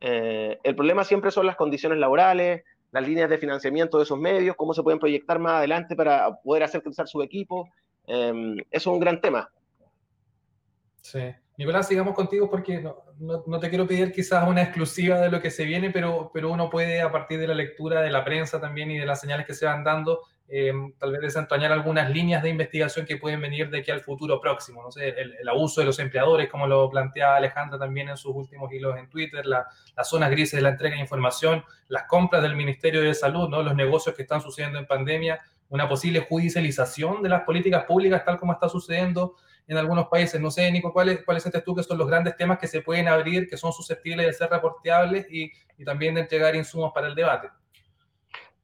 [0.00, 4.56] Eh, el problema siempre son las condiciones laborales, las líneas de financiamiento de esos medios,
[4.56, 7.68] cómo se pueden proyectar más adelante para poder hacer crecer su equipo.
[8.06, 9.50] Eh, eso es un gran tema.
[11.02, 11.20] Sí.
[11.56, 15.40] Nicolás, sigamos contigo porque no, no, no, te quiero pedir quizás una exclusiva de lo
[15.42, 18.60] que se viene, pero, pero uno puede a partir de la lectura de la prensa
[18.60, 22.42] también y de las señales que se van dando eh, tal vez desentrañar algunas líneas
[22.42, 24.82] de investigación que pueden venir de aquí al futuro próximo.
[24.82, 28.72] No sé, el, abuso de los empleadores, como lo plantea Alejandra también en sus últimos
[28.72, 29.66] hilos en Twitter, las
[30.04, 33.62] zonas grises de la entrega de información, las compras del Ministerio de Salud, ¿no?
[33.62, 38.38] los negocios que están sucediendo en pandemia, una posible judicialización de las políticas públicas, tal
[38.38, 40.40] como está sucediendo en algunos países.
[40.40, 43.06] No sé, Nico, ¿cuáles, cuáles sientes tú que son los grandes temas que se pueden
[43.06, 47.14] abrir, que son susceptibles de ser reporteables y, y también de entregar insumos para el
[47.14, 47.50] debate?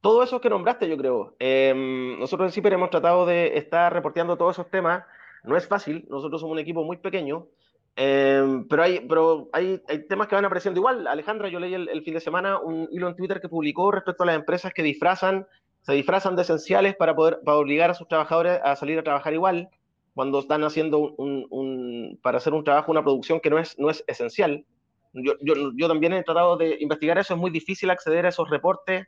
[0.05, 1.35] Todo eso que nombraste, yo creo.
[1.39, 5.03] Em, nosotros en CIPER hemos tratado de estar reporteando todos esos temas.
[5.43, 7.47] No es fácil, nosotros somos un equipo muy pequeño,
[7.95, 11.07] em, pero, hay, pero hay, hay, temas que van apareciendo igual.
[11.07, 14.27] Alejandra, yo leí el, fin de semana un hilo en Twitter que publicó respecto a
[14.27, 15.47] las empresas que disfrazan,
[15.81, 19.33] se disfrazan de esenciales para poder para obligar a sus trabajadores a salir a trabajar
[19.33, 19.69] igual
[20.13, 23.89] cuando están haciendo un, un, para hacer un trabajo, una producción que no es, no
[23.89, 24.67] es esencial.
[25.13, 28.47] Yo, yo, yo también he tratado de investigar eso, es muy difícil acceder a esos
[28.51, 29.07] reportes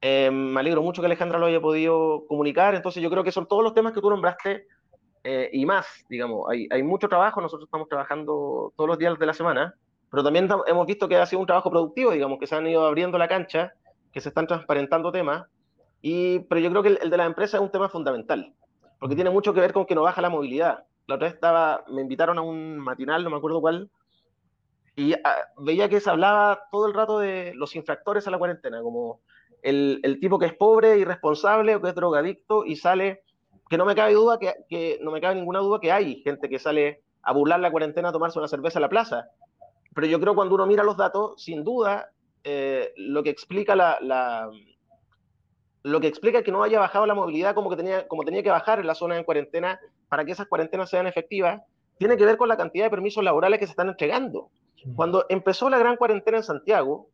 [0.00, 2.74] eh, me alegro mucho que Alejandra lo haya podido comunicar.
[2.74, 4.66] Entonces, yo creo que son todos los temas que tú nombraste
[5.24, 6.48] eh, y más, digamos.
[6.50, 9.74] Hay, hay, mucho trabajo, nosotros estamos trabajando todos los días de la semana,
[10.10, 12.86] pero también hemos visto que ha sido un trabajo productivo, digamos, que se han ido
[12.86, 13.72] abriendo la cancha,
[14.12, 15.46] que se están transparentando temas.
[16.02, 18.54] Y, pero yo creo que el, de la empresa es un tema fundamental,
[19.00, 20.84] porque tiene mucho que ver con que no baja la movilidad.
[21.06, 23.90] La otra vez estaba, me invitaron a un matinal, no me acuerdo cuál,
[24.96, 28.80] y ah, veía que se hablaba todo el rato de los infractores a la cuarentena,
[28.80, 29.20] como
[29.66, 33.22] el, tipo que es pobre, irresponsable o que es drogadicto y sale,
[33.68, 36.58] que no me cabe duda, que, no me cabe ninguna duda que hay gente que
[36.58, 39.28] sale a burlar la cuarentena a tomarse una cerveza en la plaza.
[39.92, 42.10] Pero yo creo que cuando uno mira los datos, sin duda,
[42.44, 44.48] eh, lo que explica la,
[45.82, 48.50] lo que explica que no haya bajado la movilidad como, que tenía, como tenía que
[48.50, 51.60] bajar en la zona de cuarentena para que esas cuarentenas sean efectivas,
[51.98, 54.50] tiene que ver con la cantidad de permisos laborales que se están entregando.
[54.94, 57.08] Cuando empezó la gran cuarentena en Santiago,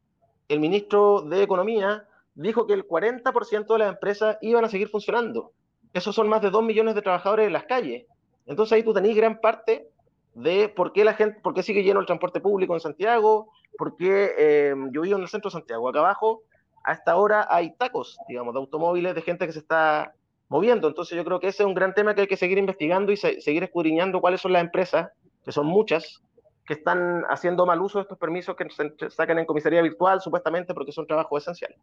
[0.48, 5.52] el ministro de Economía dijo que el 40% de las empresas iban a seguir funcionando.
[5.92, 8.06] Esos son más de 2 millones de trabajadores en las calles.
[8.46, 9.88] Entonces ahí tú tenés gran parte
[10.34, 13.96] de por qué la gente, por qué sigue lleno el transporte público en Santiago, por
[13.96, 15.88] qué eh, yo vivo en el centro de Santiago.
[15.88, 16.42] Acá abajo,
[16.84, 20.14] a esta hora hay tacos, digamos, de automóviles, de gente que se está
[20.48, 20.88] moviendo.
[20.88, 23.16] Entonces yo creo que ese es un gran tema que hay que seguir investigando y
[23.16, 25.10] seguir escudriñando cuáles son las empresas,
[25.44, 26.22] que son muchas,
[26.66, 30.74] que están haciendo mal uso de estos permisos que se sacan en comisaría virtual, supuestamente
[30.74, 31.78] porque son trabajos esenciales.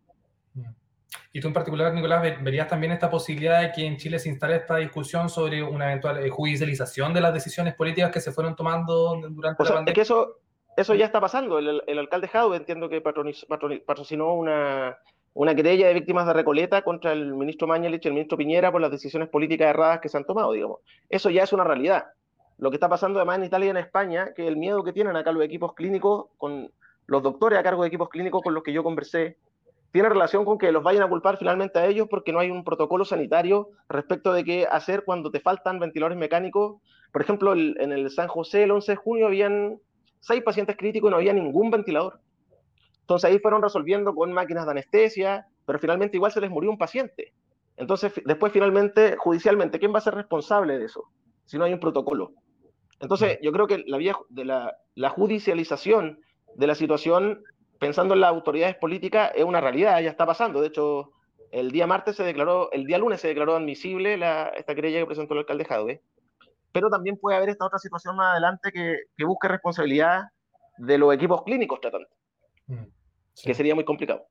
[1.32, 4.58] Y tú en particular, Nicolás, verías también esta posibilidad de que en Chile se instale
[4.58, 9.16] esta discusión sobre una eventual eh, judicialización de las decisiones políticas que se fueron tomando
[9.30, 9.92] durante la pandemia.
[9.92, 10.40] Es que eso,
[10.76, 11.60] eso ya está pasando.
[11.60, 14.98] El, el alcalde Jadwe entiendo que patrocinó una,
[15.34, 18.82] una querella de víctimas de Recoleta contra el ministro Mañalich y el ministro Piñera por
[18.82, 20.80] las decisiones políticas erradas que se han tomado, digamos.
[21.10, 22.06] Eso ya es una realidad.
[22.58, 25.16] Lo que está pasando además en Italia y en España, que el miedo que tienen
[25.16, 26.72] acá los equipos clínicos, con
[27.06, 29.38] los doctores a cargo de equipos clínicos con los que yo conversé,
[29.92, 32.64] tiene relación con que los vayan a culpar finalmente a ellos porque no hay un
[32.64, 36.82] protocolo sanitario respecto de qué hacer cuando te faltan ventiladores mecánicos.
[37.12, 39.80] Por ejemplo, en el San José el 11 de junio habían
[40.20, 42.20] seis pacientes críticos y no había ningún ventilador.
[43.02, 46.78] Entonces ahí fueron resolviendo con máquinas de anestesia, pero finalmente igual se les murió un
[46.78, 47.34] paciente.
[47.76, 51.06] Entonces después finalmente, judicialmente, ¿quién va a ser responsable de eso
[51.46, 52.34] si no hay un protocolo?
[53.00, 56.20] Entonces yo creo que la, vía de la, la judicialización
[56.56, 57.42] de la situación
[57.80, 60.62] pensando en las autoridades políticas, es una realidad, ya está pasando.
[60.62, 61.14] De hecho,
[61.52, 65.06] el día martes se declaró, el día lunes se declaró admisible la, esta querella que
[65.06, 66.04] presentó el alcalde Jadwe.
[66.72, 70.26] Pero también puede haber esta otra situación más adelante que, que busque responsabilidad
[70.78, 72.16] de los equipos clínicos tratantes,
[72.68, 72.84] mm,
[73.44, 74.28] que sería muy complicado.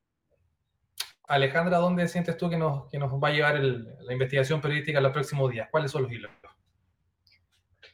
[1.26, 5.04] Alejandra, ¿dónde sientes tú que nos, que nos va a llevar la investigación periodística en
[5.04, 5.68] los próximos días?
[5.70, 6.30] ¿Cuáles son los hilos?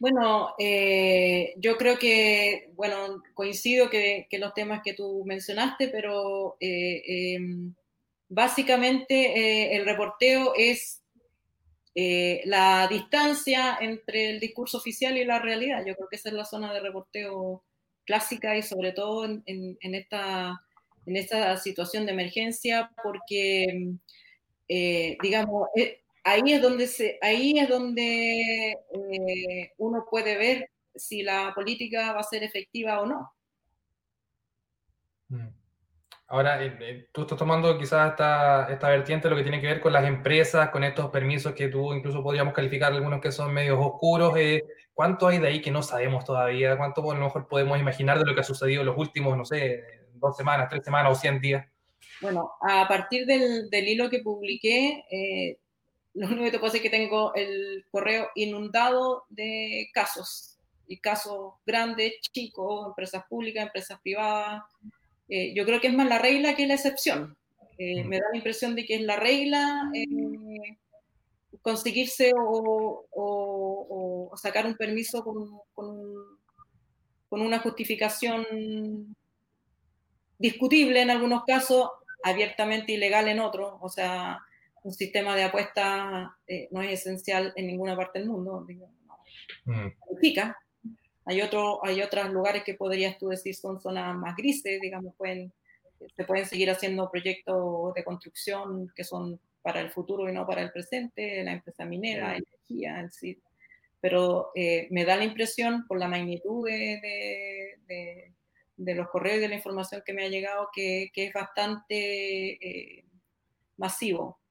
[0.01, 7.35] Bueno, eh, yo creo que, bueno, coincido que, los temas que tú mencionaste, pero eh,
[7.37, 7.75] em,
[8.29, 11.01] básicamente eh, el reporteo es
[11.97, 15.85] la distancia entre el discurso oficial y la realidad.
[15.87, 17.63] Yo creo que esa es la zona de reporteo
[18.05, 20.61] clásica y sobre todo en, en esta,
[21.07, 23.95] en esta situación de emergencia, porque,
[24.69, 25.69] digamos,
[26.25, 32.21] ahí es donde, se, ahí es donde eh, uno puede ver si la política va
[32.21, 33.33] a ser efectiva o no.
[35.29, 35.49] Mm.
[36.27, 39.81] Ahora, eh, eh, tú estás tomando quizás esta, esta vertiente, lo que tiene que ver
[39.81, 43.79] con las empresas, con estos permisos que tú incluso podríamos calificar algunos que son medios
[43.79, 44.35] oscuros.
[44.95, 46.77] ¿Cuánto hay de ahí que no sabemos todavía?
[46.77, 49.45] ¿Cuánto a lo mejor podemos imaginar de lo que ha sucedido en los últimos, no
[49.45, 49.85] sé,
[50.15, 51.67] dos semanas, tres semanas o cien días?
[52.23, 55.05] Bueno, a partir del, del hilo que publiqué,
[56.15, 60.55] lo único que te puedo decir es que tengo el correo inundado de casos,
[60.87, 64.63] y casos grandes, chicos, empresas públicas, empresas privadas.
[65.29, 67.37] Eh, yo creo que es más la regla que la excepción.
[67.79, 70.77] Eh, me da la impresión de que es la regla, eh,
[71.63, 73.01] conseguirse o,
[74.37, 76.39] sacar un permiso con, con,
[77.31, 79.17] una justificación
[80.39, 81.91] discutible en algunos casos,
[82.23, 83.75] abiertamente ilegal en otros.
[83.81, 84.41] O sea,
[84.85, 88.67] un sistema de apuestas eh, no es esencial en ninguna parte del mundo.
[88.69, 88.93] no,
[89.65, 89.93] mm.
[91.27, 95.53] Hay, otro, hay otros lugares que podrías tú decir son zonas más grises, digamos, pueden,
[96.15, 100.61] se pueden seguir haciendo proyectos de construcción que son para el futuro y no para
[100.61, 103.41] el presente, la empresa minera, energía, en sí.
[104.03, 107.79] Pero eh, me da la impresión, por la magnitud de,
[108.77, 112.99] de, los correos y de la información que me ha llegado, que, que es bastante
[113.01, 113.05] eh,
[113.79, 114.44] masivo.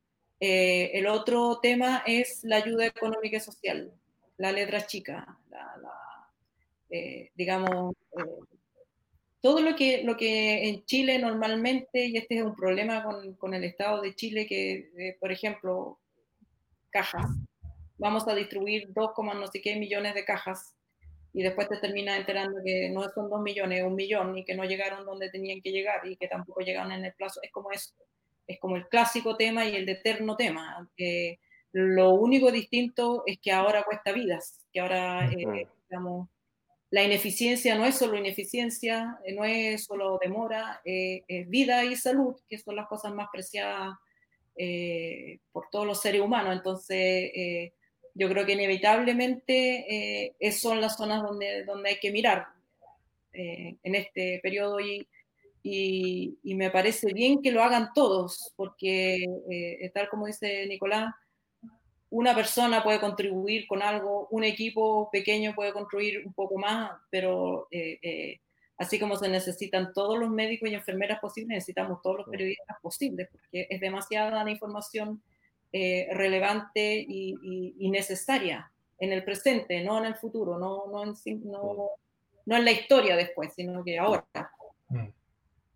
[0.46, 3.94] Eh, el otro tema es la ayuda económica y social,
[4.36, 5.40] la letra chica,
[7.34, 7.96] digamos,
[9.40, 13.06] todo lo que, lo que en Chile normalmente, y este es un problema
[13.40, 16.02] con, el Estado de Chile, que, eh, por ejemplo,
[16.90, 17.26] cajas,
[17.98, 20.76] vamos a distribuir 2, no sé qué millones de cajas,
[21.32, 24.56] y después te terminas enterando que no son 2 millones, es un millón, y que
[24.56, 27.72] no llegaron donde tenían que llegar, y que tampoco llegaron en el plazo, es como
[27.72, 27.94] eso,
[28.48, 30.90] es como el clásico tema y el eterno tema.
[30.96, 31.40] que
[31.72, 36.30] lo único distinto es que ahora cuesta vidas, que ahora, eh, digamos,
[36.94, 41.96] la ineficiencia no es solo ineficiencia, eh, no es solo demora, eh, es vida y
[41.96, 43.96] salud, que son las cosas más preciadas
[44.56, 46.56] eh, por todos los seres humanos.
[46.56, 47.72] Entonces,
[48.14, 52.46] yo creo que inevitablemente son las zonas donde, donde hay que mirar
[53.32, 55.08] en este periodo y,
[55.64, 59.26] y, y, me parece bien que lo hagan todos, porque
[59.94, 61.14] tal como dice Nicolás,
[62.14, 67.68] una persona puede contribuir con algo, un equipo pequeño puede construir un poco más, pero
[67.72, 68.40] eh, eh,
[68.78, 73.30] así como se necesitan todos los médicos y enfermeras posibles, necesitamos todos los periodistas posibles,
[73.32, 75.24] porque es demasiada la información
[75.72, 81.16] eh, relevante y, necesaria en el presente, no en el futuro, no, no, en,
[81.50, 81.90] no,
[82.46, 84.24] no en la historia después, sino que ahora.
[84.90, 85.08] Mm.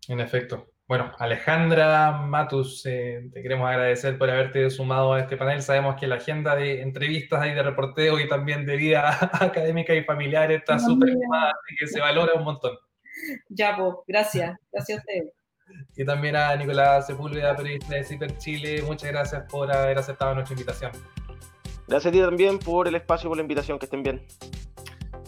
[0.08, 0.66] En efecto.
[0.88, 5.60] Bueno, Alejandra Matus, eh, te queremos agradecer por haberte sumado a este panel.
[5.60, 10.02] Sabemos que la agenda de entrevistas y de reporteo y también de vida académica y
[10.04, 12.74] familiar está súper animada, así que se valora un montón.
[13.50, 14.56] Ya, pues, gracias.
[14.72, 15.32] Gracias a ustedes.
[15.94, 18.82] Y también a Nicolás Sepúlveda, periodista de CIPER Chile.
[18.82, 20.92] Muchas gracias por haber aceptado nuestra invitación.
[21.86, 23.78] Gracias a ti también por el espacio, por la invitación.
[23.78, 24.26] Que estén bien.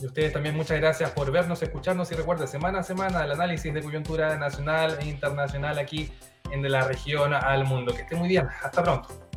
[0.01, 3.73] Y ustedes también muchas gracias por vernos, escucharnos y recuerden, semana a semana el análisis
[3.73, 6.11] de coyuntura nacional e internacional aquí
[6.51, 7.93] en De la Región al Mundo.
[7.93, 8.49] Que esté muy bien.
[8.63, 9.30] Hasta pronto.